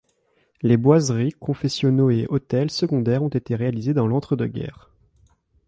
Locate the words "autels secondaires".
2.25-3.21